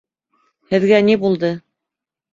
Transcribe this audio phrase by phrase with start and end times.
[0.71, 1.55] Һеҙгә ни булды?